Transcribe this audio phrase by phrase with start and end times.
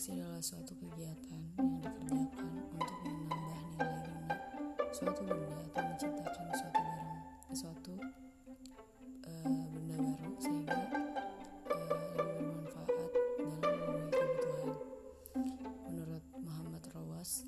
[0.00, 4.32] Aksi adalah suatu kegiatan yang dikerjakan untuk menambah nilai guna
[4.96, 7.20] suatu benda atau menciptakan suatu barang,
[7.52, 7.94] suatu
[9.28, 10.80] uh, benda baru sehingga
[11.68, 11.84] eh,
[12.16, 13.12] lebih bermanfaat
[13.44, 14.72] dalam memenuhi kebutuhan.
[15.92, 17.44] Menurut Muhammad Rawas,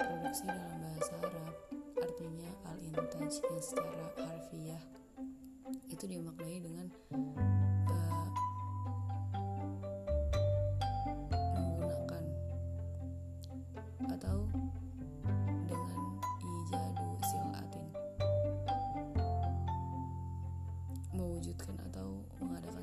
[0.00, 1.52] produksi dalam bahasa Arab
[2.00, 4.23] artinya al-intaj yang secara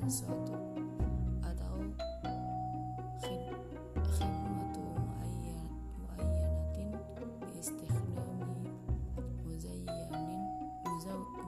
[0.02, 0.58] sesuatu
[1.46, 1.78] atau
[3.22, 4.82] khidmatu
[5.94, 6.90] muayyanatin
[7.46, 8.66] bi istikhdami
[9.46, 10.42] muzayyanin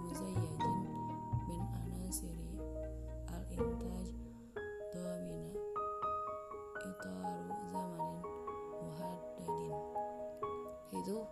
[0.07, 0.79] muzayyajin
[1.51, 2.55] min anasiri
[3.35, 4.07] al-intaj
[4.95, 5.59] domina
[6.79, 8.23] itaru zamanin
[8.79, 9.75] muhaddadin.
[10.95, 11.27] Itu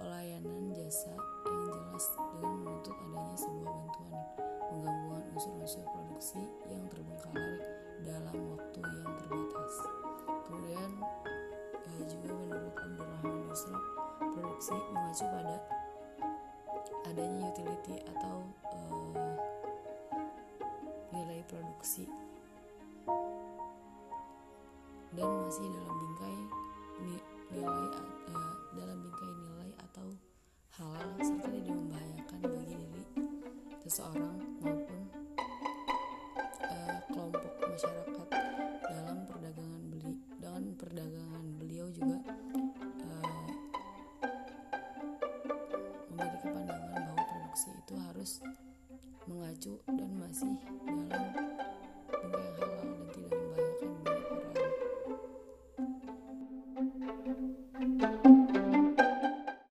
[0.00, 1.12] pelayanan jasa
[1.44, 2.69] yang jelas dengan
[5.40, 7.64] unsur-unsur produksi yang terbengkalai
[8.04, 9.74] dalam waktu yang terbatas.
[10.44, 10.90] Kemudian
[11.80, 13.80] eh, juga menurut Abdurrahman Yusra,
[14.20, 15.56] produksi mengacu pada
[17.08, 18.36] adanya utility atau
[18.68, 19.32] eh,
[21.08, 22.04] nilai produksi
[25.16, 26.38] dan masih dalam bingkai
[27.48, 27.84] nilai
[28.28, 30.06] uh, dalam bingkai nilai atau
[30.76, 33.04] halal serta tidak membahayakan bagi diri
[33.88, 35.19] seseorang maupun
[47.54, 48.40] itu harus
[49.26, 50.54] mengacu dan masih
[51.10, 51.39] dalam